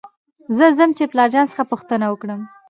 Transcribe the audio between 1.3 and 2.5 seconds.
جان څخه پوښتنه وکړم.